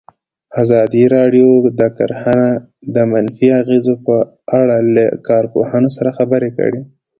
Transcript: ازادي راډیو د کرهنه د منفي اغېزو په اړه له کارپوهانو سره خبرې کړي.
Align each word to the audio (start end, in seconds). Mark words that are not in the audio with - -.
ازادي 0.61 1.03
راډیو 1.15 1.49
د 1.79 1.81
کرهنه 1.97 2.49
د 2.95 2.97
منفي 3.11 3.47
اغېزو 3.61 3.93
په 4.05 4.15
اړه 4.59 4.77
له 4.95 5.05
کارپوهانو 5.27 5.89
سره 5.97 6.09
خبرې 6.17 6.49
کړي. 6.57 6.81